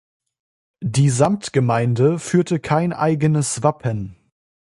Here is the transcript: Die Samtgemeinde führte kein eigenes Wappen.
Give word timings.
Die 0.83 1.11
Samtgemeinde 1.11 2.17
führte 2.17 2.59
kein 2.59 2.91
eigenes 2.91 3.61
Wappen. 3.61 4.15